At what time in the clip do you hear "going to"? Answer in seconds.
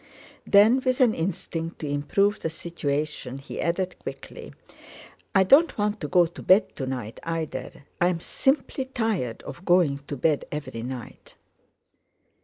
9.63-10.17